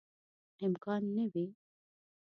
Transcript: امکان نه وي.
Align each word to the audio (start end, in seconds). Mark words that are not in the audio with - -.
امکان 0.65 1.01
نه 1.15 1.23
وي. 1.31 1.45